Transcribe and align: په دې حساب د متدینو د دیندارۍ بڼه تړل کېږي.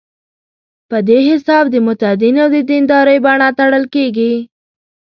په 0.89 0.97
دې 1.07 1.19
حساب 1.29 1.65
د 1.69 1.75
متدینو 1.85 2.45
د 2.53 2.55
دیندارۍ 2.69 3.17
بڼه 3.25 3.47
تړل 3.59 3.85
کېږي. 3.95 4.33